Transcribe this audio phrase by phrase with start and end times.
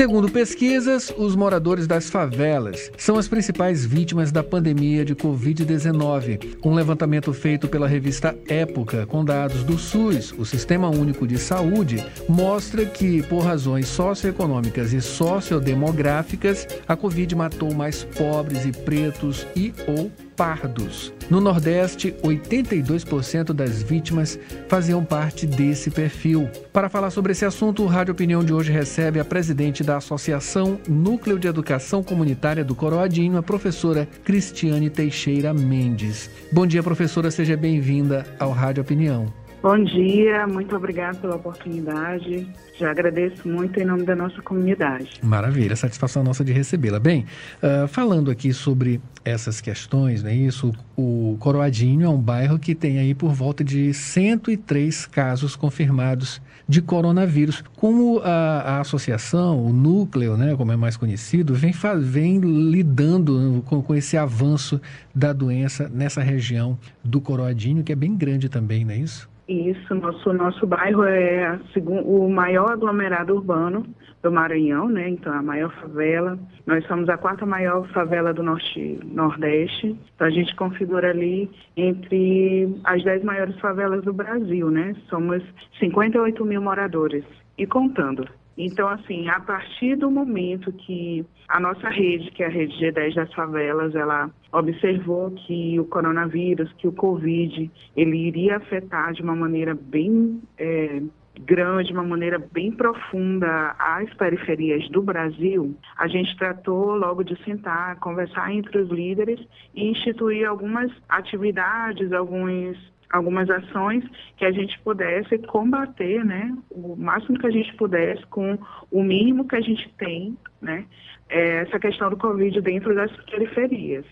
[0.00, 6.56] Segundo pesquisas, os moradores das favelas são as principais vítimas da pandemia de Covid-19.
[6.64, 12.02] Um levantamento feito pela revista Época, com dados do SUS, o Sistema Único de Saúde,
[12.26, 19.74] mostra que, por razões socioeconômicas e sociodemográficas, a Covid matou mais pobres e pretos e
[19.86, 21.12] ou pardos.
[21.28, 26.48] No Nordeste, 82% das vítimas faziam parte desse perfil.
[26.72, 30.80] Para falar sobre esse assunto, o Rádio Opinião de hoje recebe a presidente da Associação
[30.88, 36.30] Núcleo de Educação Comunitária do Coroadinho, a professora Cristiane Teixeira Mendes.
[36.50, 39.39] Bom dia, professora, seja bem-vinda ao Rádio Opinião.
[39.62, 42.48] Bom dia, muito obrigada pela oportunidade.
[42.78, 45.20] Já agradeço muito em nome da nossa comunidade.
[45.22, 46.98] Maravilha, satisfação nossa de recebê-la.
[46.98, 47.26] Bem,
[47.62, 52.98] uh, falando aqui sobre essas questões, né, isso, o Coroadinho é um bairro que tem
[52.98, 57.62] aí por volta de 103 casos confirmados de coronavírus.
[57.76, 63.82] Como a, a associação, o núcleo, né, como é mais conhecido, vem, vem lidando com,
[63.82, 64.80] com esse avanço
[65.14, 69.29] da doença nessa região do Coroadinho, que é bem grande também, não é isso?
[69.50, 73.84] Isso, nosso, nosso bairro é o maior aglomerado urbano
[74.22, 75.08] do Maranhão, né?
[75.08, 76.38] Então, a maior favela.
[76.64, 79.98] Nós somos a quarta maior favela do Norte Nordeste.
[80.14, 84.94] Então, a gente configura ali entre as dez maiores favelas do Brasil, né?
[85.08, 85.42] Somos
[85.80, 87.24] 58 mil moradores
[87.58, 88.28] e contando.
[88.64, 93.14] Então, assim, a partir do momento que a nossa rede, que é a rede G10
[93.14, 99.34] das favelas, ela observou que o coronavírus, que o Covid, ele iria afetar de uma
[99.34, 101.00] maneira bem é,
[101.40, 107.42] grande, de uma maneira bem profunda as periferias do Brasil, a gente tratou logo de
[107.44, 109.40] sentar, conversar entre os líderes
[109.74, 112.76] e instituir algumas atividades, alguns
[113.10, 114.04] algumas ações
[114.36, 118.58] que a gente pudesse combater, né, o máximo que a gente pudesse com
[118.90, 120.84] o mínimo que a gente tem, né,
[121.28, 124.04] é essa questão do Covid dentro das periferias.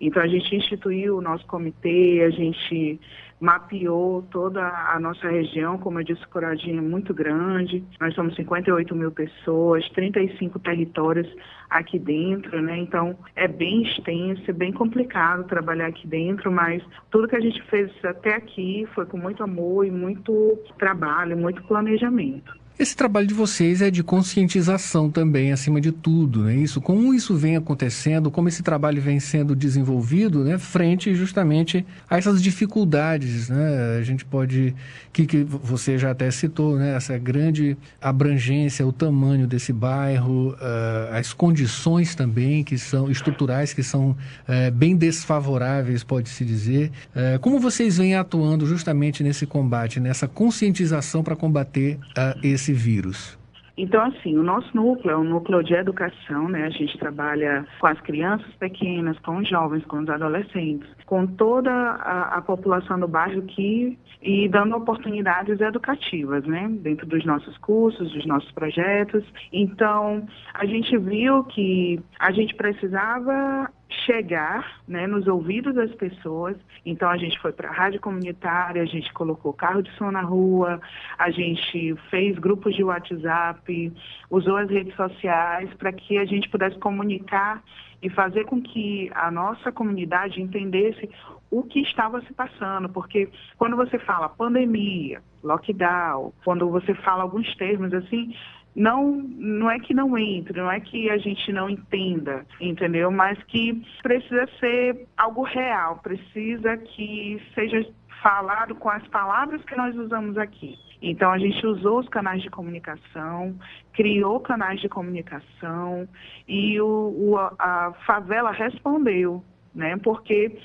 [0.00, 3.00] Então a gente instituiu o nosso comitê, a gente
[3.44, 8.94] mapeou toda a nossa região, como eu disse, Coradinho é muito grande, nós somos 58
[8.96, 11.30] mil pessoas, 35 territórios
[11.68, 12.78] aqui dentro, né?
[12.78, 17.62] Então é bem extenso, é bem complicado trabalhar aqui dentro, mas tudo que a gente
[17.64, 22.63] fez até aqui foi com muito amor e muito trabalho, muito planejamento.
[22.76, 26.80] Esse trabalho de vocês é de conscientização também, acima de tudo, não é isso?
[26.80, 32.42] Como isso vem acontecendo, como esse trabalho vem sendo desenvolvido, né, frente justamente a essas
[32.42, 33.96] dificuldades, né?
[34.00, 34.74] A gente pode,
[35.12, 41.14] que, que você já até citou, né, essa grande abrangência, o tamanho desse bairro, uh,
[41.14, 46.90] as condições também que são estruturais, que são uh, bem desfavoráveis, pode-se dizer.
[47.14, 52.00] Uh, como vocês vêm atuando justamente nesse combate, nessa conscientização para combater
[52.42, 53.38] esse esse vírus?
[53.76, 56.64] Então, assim, o nosso núcleo é um núcleo de educação, né?
[56.64, 61.72] A gente trabalha com as crianças pequenas, com os jovens, com os adolescentes, com toda
[61.72, 66.68] a, a população do bairro que e dando oportunidades educativas, né?
[66.82, 69.24] Dentro dos nossos cursos, dos nossos projetos.
[69.52, 73.68] Então, a gente viu que a gente precisava
[74.06, 76.56] chegar né, nos ouvidos das pessoas.
[76.84, 80.22] Então a gente foi para a rádio comunitária, a gente colocou carro de som na
[80.22, 80.80] rua,
[81.18, 83.92] a gente fez grupos de WhatsApp,
[84.30, 87.62] usou as redes sociais para que a gente pudesse comunicar
[88.02, 91.08] e fazer com que a nossa comunidade entendesse
[91.50, 97.54] o que estava se passando, porque quando você fala pandemia, lockdown, quando você fala alguns
[97.56, 98.34] termos assim,
[98.74, 103.10] não, não é que não entre, não é que a gente não entenda, entendeu?
[103.10, 107.86] Mas que precisa ser algo real, precisa que seja
[108.22, 110.76] falado com as palavras que nós usamos aqui.
[111.00, 113.54] Então a gente usou os canais de comunicação,
[113.92, 116.08] criou canais de comunicação
[116.48, 119.44] e o, o, a favela respondeu,
[119.74, 119.96] né?
[119.98, 120.58] Porque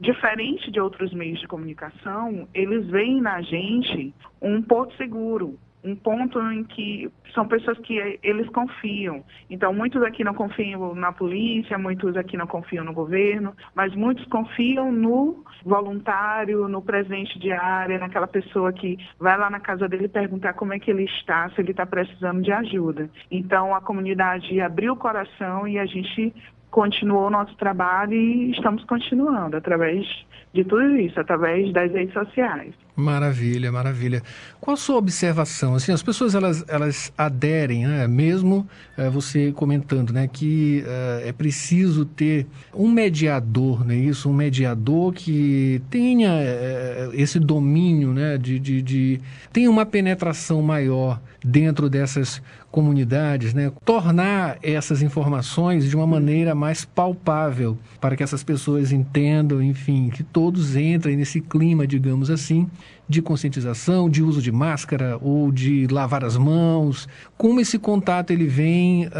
[0.00, 6.40] diferente de outros meios de comunicação, eles veem na gente um porto seguro, um ponto
[6.50, 9.22] em que são pessoas que eles confiam.
[9.50, 14.24] Então, muitos aqui não confiam na polícia, muitos aqui não confiam no governo, mas muitos
[14.26, 20.54] confiam no voluntário, no presente diário, naquela pessoa que vai lá na casa dele perguntar
[20.54, 23.10] como é que ele está, se ele está precisando de ajuda.
[23.30, 26.32] Então, a comunidade abriu o coração e a gente
[26.74, 30.04] continuou o nosso trabalho e estamos continuando através
[30.52, 32.74] de tudo isso, através das redes sociais.
[32.96, 34.22] Maravilha, maravilha.
[34.60, 35.74] Qual a sua observação?
[35.74, 38.06] Assim, as pessoas elas, elas aderem, né?
[38.08, 43.96] mesmo é, você comentando, né, que é, é preciso ter um mediador, né?
[43.96, 49.20] Isso, um mediador que tenha é, esse domínio, né, de, de, de
[49.52, 52.40] tenha uma penetração maior dentro dessas
[52.74, 53.70] comunidades, né?
[53.84, 60.24] tornar essas informações de uma maneira mais palpável para que essas pessoas entendam, enfim, que
[60.24, 62.68] todos entrem nesse clima, digamos assim,
[63.08, 67.08] de conscientização, de uso de máscara ou de lavar as mãos?
[67.38, 69.10] Como esse contato ele vem uh,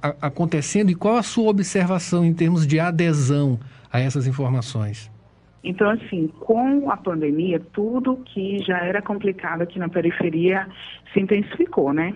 [0.00, 3.60] a, a, acontecendo e qual a sua observação em termos de adesão
[3.92, 5.12] a essas informações?
[5.62, 10.66] Então, assim, com a pandemia, tudo que já era complicado aqui na periferia
[11.12, 12.14] se intensificou, né?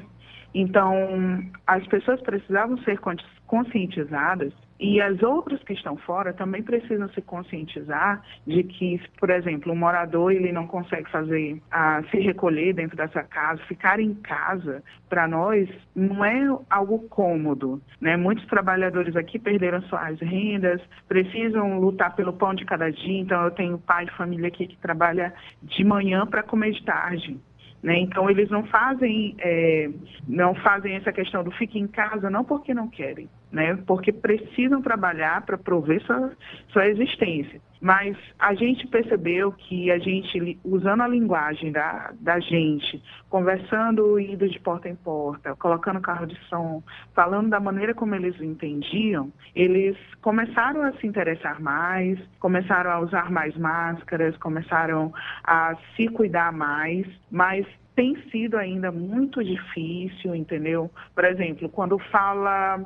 [0.54, 2.98] Então, as pessoas precisavam ser
[3.46, 9.72] conscientizadas e as outras que estão fora também precisam se conscientizar de que, por exemplo,
[9.72, 14.82] um morador ele não consegue fazer a se recolher dentro dessa casa, ficar em casa,
[15.08, 18.16] para nós não é algo cômodo, né?
[18.16, 23.20] Muitos trabalhadores aqui perderam suas rendas, precisam lutar pelo pão de cada dia.
[23.20, 27.40] Então eu tenho pai de família aqui que trabalha de manhã para comer de tarde.
[27.82, 28.00] Né?
[28.00, 29.88] Então eles não fazem, é,
[30.26, 33.78] não fazem essa questão do fique em casa não porque não querem, né?
[33.86, 36.32] porque precisam trabalhar para prover sua,
[36.72, 37.60] sua existência.
[37.80, 44.48] Mas a gente percebeu que a gente, usando a linguagem da, da gente, conversando, indo
[44.48, 46.82] de porta em porta, colocando carro de som,
[47.14, 53.30] falando da maneira como eles entendiam, eles começaram a se interessar mais, começaram a usar
[53.30, 55.12] mais máscaras, começaram
[55.44, 60.90] a se cuidar mais, mas tem sido ainda muito difícil, entendeu?
[61.14, 62.80] Por exemplo, quando fala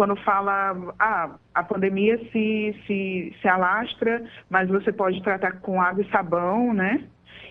[0.00, 6.02] quando fala, ah, a pandemia se, se, se alastra, mas você pode tratar com água
[6.02, 7.04] e sabão, né?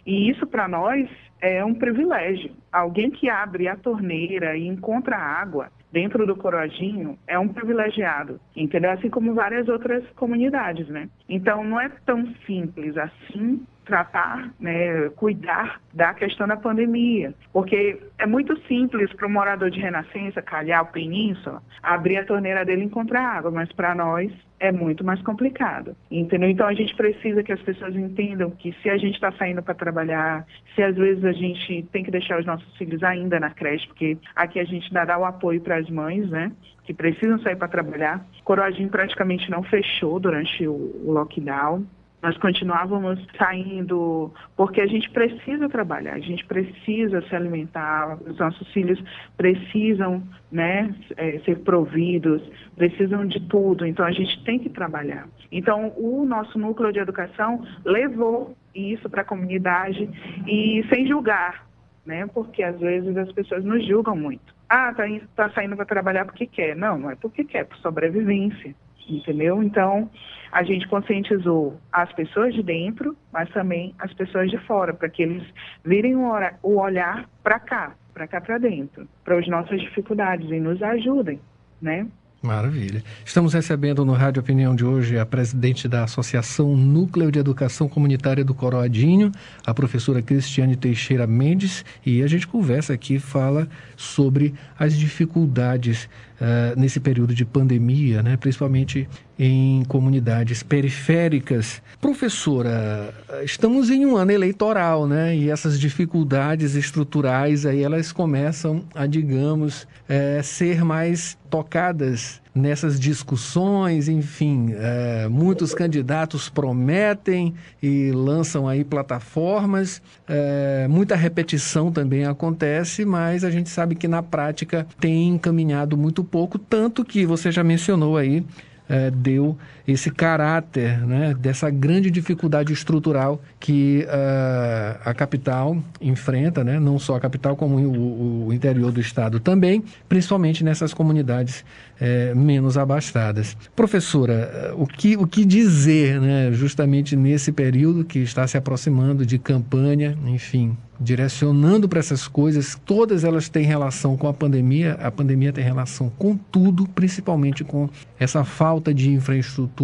[0.04, 1.08] E isso para nós
[1.40, 2.52] é um privilégio.
[2.72, 8.90] Alguém que abre a torneira e encontra água dentro do Coroadinho é um privilegiado, entendeu?
[8.94, 11.08] Assim como várias outras comunidades, né?
[11.30, 17.34] Então não é tão simples assim tratar, né, cuidar da questão da pandemia.
[17.52, 22.84] Porque é muito simples para o morador de Renascença, Calhau, Península, abrir a torneira dele
[22.84, 26.50] e encontrar água, mas para nós é muito mais complicado, entendeu?
[26.50, 29.74] Então a gente precisa que as pessoas entendam que se a gente está saindo para
[29.74, 30.46] trabalhar,
[30.76, 34.18] se às vezes a gente tem que deixar os nossos filhos ainda na creche, porque
[34.36, 36.52] aqui a gente dá o apoio para as mães, né?
[36.84, 38.24] Que precisam sair para trabalhar.
[38.44, 41.86] Coroadinho praticamente não fechou durante o lockdown.
[42.22, 48.68] Nós continuávamos saindo porque a gente precisa trabalhar, a gente precisa se alimentar, os nossos
[48.74, 49.02] filhos
[49.38, 50.22] precisam
[50.52, 52.42] né, é, ser providos,
[52.76, 55.30] precisam de tudo, então a gente tem que trabalhar.
[55.50, 60.10] Então o nosso núcleo de educação levou isso para a comunidade
[60.46, 61.66] e sem julgar,
[62.06, 64.54] né, porque às vezes as pessoas nos julgam muito.
[64.68, 65.04] Ah, tá,
[65.36, 66.76] tá saindo para trabalhar porque quer.
[66.76, 68.76] Não, não é porque quer, é por sobrevivência
[69.14, 69.62] entendeu?
[69.64, 70.10] Então,
[70.52, 75.22] a gente conscientizou as pessoas de dentro, mas também as pessoas de fora, para que
[75.22, 75.44] eles
[75.86, 80.82] virem o olhar para cá, para cá para dentro, para as nossas dificuldades e nos
[80.82, 81.40] ajudem,
[81.82, 82.08] né?
[82.42, 83.04] Maravilha.
[83.26, 88.46] Estamos recebendo no Rádio Opinião de hoje a presidente da Associação Núcleo de Educação Comunitária
[88.46, 89.30] do Coroadinho,
[89.68, 93.68] a professora Cristiane Teixeira Mendes, e a gente conversa aqui, fala
[93.98, 96.08] sobre as dificuldades
[96.40, 101.82] uh, nesse período de pandemia, né, principalmente em comunidades periféricas.
[102.02, 105.36] Professora, estamos em um ano eleitoral, né?
[105.36, 114.08] E essas dificuldades estruturais aí elas começam a, digamos, é, ser mais tocadas nessas discussões,
[114.08, 123.44] enfim, é, muitos candidatos prometem e lançam aí plataformas, é, muita repetição também acontece, mas
[123.44, 128.18] a gente sabe que na prática tem encaminhado muito pouco, tanto que você já mencionou
[128.18, 128.44] aí
[128.90, 129.56] é, deu
[129.92, 137.16] esse caráter né, dessa grande dificuldade estrutural que uh, a capital enfrenta, né, não só
[137.16, 141.64] a capital, como o, o interior do estado também, principalmente nessas comunidades
[142.00, 143.58] é, menos abastadas.
[143.76, 149.38] Professora, o que, o que dizer né, justamente nesse período que está se aproximando de
[149.38, 155.54] campanha, enfim, direcionando para essas coisas, todas elas têm relação com a pandemia, a pandemia
[155.54, 159.79] tem relação com tudo, principalmente com essa falta de infraestrutura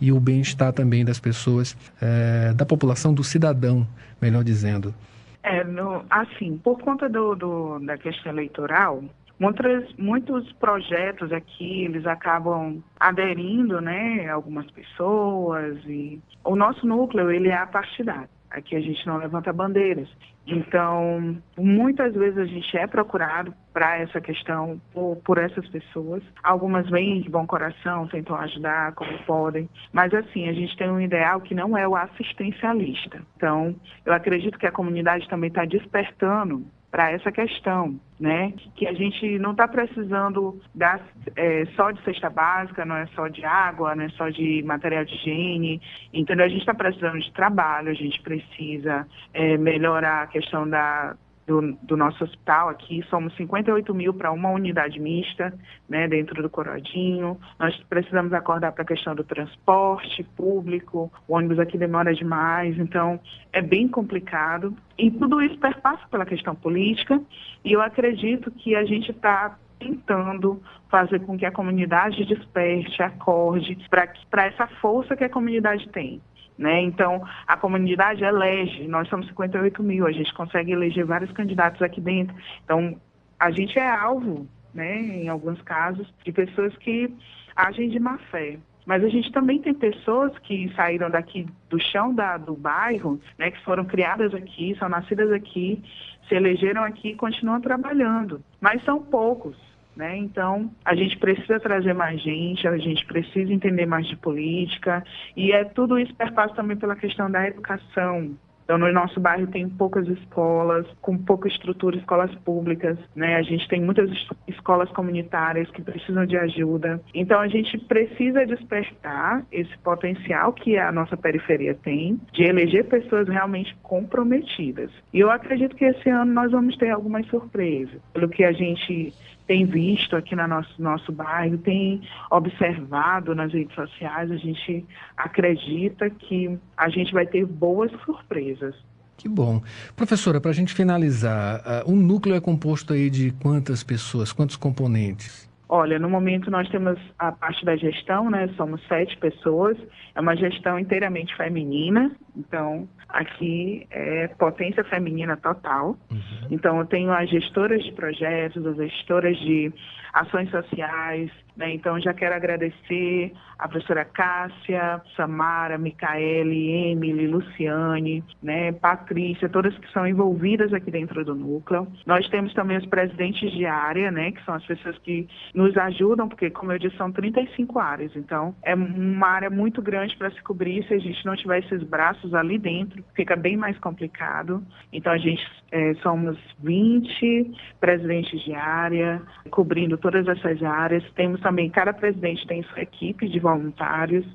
[0.00, 3.86] e o bem-estar também das pessoas, é, da população, do cidadão,
[4.20, 4.94] melhor dizendo.
[5.42, 9.02] É, no, assim, por conta do, do, da questão eleitoral,
[9.38, 17.48] muitos, muitos projetos aqui, eles acabam aderindo, né, algumas pessoas e o nosso núcleo, ele
[17.48, 18.28] é apartidário.
[18.50, 20.08] Aqui a gente não levanta bandeiras.
[20.46, 26.22] Então, muitas vezes a gente é procurado para essa questão por, por, essas pessoas.
[26.42, 31.00] Algumas vêm de bom coração, tentam ajudar como podem, mas assim, a gente tem um
[31.00, 33.22] ideal que não é o assistencialista.
[33.36, 38.52] Então, eu acredito que a comunidade também está despertando para essa questão, né?
[38.74, 41.00] Que a gente não está precisando dar,
[41.36, 45.04] é, só de cesta básica, não é só de água, não é só de material
[45.04, 45.80] de higiene,
[46.12, 46.46] entendeu?
[46.46, 51.14] A gente está precisando de trabalho, a gente precisa é, melhorar a questão da
[51.46, 55.52] do, do, nosso hospital aqui, somos 58 mil para uma unidade mista,
[55.88, 57.38] né, dentro do Coroadinho.
[57.58, 63.18] Nós precisamos acordar para a questão do transporte público, o ônibus aqui demora demais, então
[63.52, 64.76] é bem complicado.
[64.96, 67.20] E tudo isso perpassa pela questão política,
[67.64, 73.76] e eu acredito que a gente está tentando fazer com que a comunidade desperte, acorde
[73.88, 76.20] para essa força que a comunidade tem.
[76.60, 76.82] Né?
[76.82, 82.02] Então, a comunidade elege, nós somos 58 mil, a gente consegue eleger vários candidatos aqui
[82.02, 82.36] dentro.
[82.62, 83.00] Então,
[83.38, 87.10] a gente é alvo, né, em alguns casos, de pessoas que
[87.56, 88.58] agem de má fé.
[88.84, 93.50] Mas a gente também tem pessoas que saíram daqui do chão da, do bairro, né,
[93.50, 95.82] que foram criadas aqui, são nascidas aqui,
[96.28, 98.44] se elegeram aqui e continuam trabalhando.
[98.60, 99.56] Mas são poucos.
[100.00, 100.16] Né?
[100.16, 105.04] Então, a gente precisa trazer mais gente, a gente precisa entender mais de política,
[105.36, 108.34] e é tudo isso perpassa também pela questão da educação,
[108.70, 113.34] então, no nosso bairro tem poucas escolas, com pouca estrutura, escolas públicas, né?
[113.34, 114.08] A gente tem muitas
[114.46, 117.02] escolas comunitárias que precisam de ajuda.
[117.12, 123.26] Então, a gente precisa despertar esse potencial que a nossa periferia tem de eleger pessoas
[123.26, 124.92] realmente comprometidas.
[125.12, 128.00] E eu acredito que esse ano nós vamos ter algumas surpresas.
[128.14, 129.12] Pelo que a gente
[129.50, 136.08] tem visto aqui no nosso, nosso bairro, tem observado nas redes sociais, a gente acredita
[136.08, 138.76] que a gente vai ter boas surpresas.
[139.16, 139.60] Que bom.
[139.96, 144.54] Professora, para a gente finalizar, uh, um núcleo é composto aí de quantas pessoas, quantos
[144.54, 145.49] componentes?
[145.72, 148.48] Olha, no momento nós temos a parte da gestão, né?
[148.56, 149.78] Somos sete pessoas.
[150.16, 152.10] É uma gestão inteiramente feminina.
[152.36, 155.96] Então, aqui é potência feminina total.
[156.10, 156.48] Uhum.
[156.50, 159.72] Então, eu tenho as gestoras de projetos, as gestoras de
[160.12, 161.30] ações sociais.
[161.60, 161.74] Né?
[161.74, 168.72] Então, já quero agradecer a professora Cássia, Samara, Micaele, Emily, Luciane, né?
[168.72, 171.86] Patrícia, todas que são envolvidas aqui dentro do núcleo.
[172.06, 174.32] Nós temos também os presidentes de área, né?
[174.32, 178.16] que são as pessoas que nos ajudam, porque, como eu disse, são 35 áreas.
[178.16, 180.82] Então, é uma área muito grande para se cobrir.
[180.88, 184.62] Se a gente não tiver esses braços ali dentro, fica bem mais complicado.
[184.90, 191.04] Então, a gente é, somos 20 presidentes de área, cobrindo todas essas áreas.
[191.14, 194.26] Temos também, cada presidente tem sua equipe de voluntários,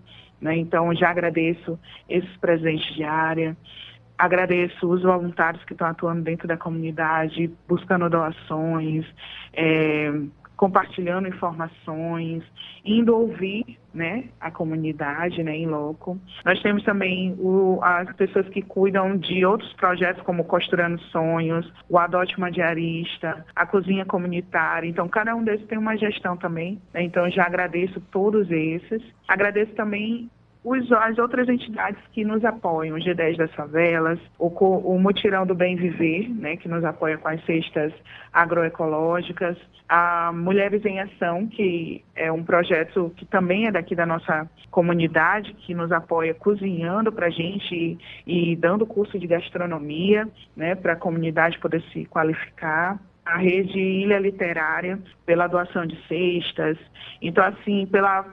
[0.42, 0.56] né?
[0.58, 1.80] Então, já agradeço
[2.10, 3.56] esses presidentes de área.
[4.18, 9.06] Agradeço os voluntários que estão atuando dentro da comunidade, buscando doações,
[9.54, 10.12] é,
[10.56, 12.44] compartilhando informações,
[12.84, 16.20] indo ouvir né, a comunidade né, em loco.
[16.44, 21.98] Nós temos também o, as pessoas que cuidam de outros projetos, como Costurando Sonhos, o
[21.98, 24.88] Adote uma Diarista, a Cozinha Comunitária.
[24.88, 26.82] Então, cada um desses tem uma gestão também.
[26.94, 27.04] Né?
[27.04, 29.02] Então, já agradeço todos esses.
[29.28, 30.30] Agradeço também
[30.66, 35.54] os, as outras entidades que nos apoiam, o G10 das favelas, o, o Mutirão do
[35.54, 37.94] Bem Viver, né, que nos apoia com as cestas
[38.34, 39.56] agroecológicas,
[39.88, 45.54] a Mulheres em Ação, que é um projeto que também é daqui da nossa comunidade,
[45.54, 50.94] que nos apoia cozinhando para a gente e, e dando curso de gastronomia, né, para
[50.94, 56.78] a comunidade poder se qualificar a rede Ilha Literária pela doação de cestas.
[57.22, 58.24] Então, assim, pela